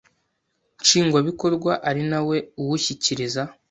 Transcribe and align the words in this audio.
Nshingwabikorwa 0.81 1.71
ari 1.89 2.03
na 2.11 2.19
we 2.27 2.37
uwushyikiriza 2.61 3.41